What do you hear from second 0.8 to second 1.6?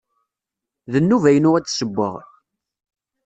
D nnuba-inu